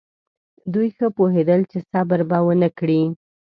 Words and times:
دوی 0.73 0.87
ښه 0.95 1.07
پوهېدل 1.17 1.61
چې 1.71 1.77
صبر 1.91 2.19
به 2.29 2.37
ونه 2.45 2.69
کړي. 2.79 3.01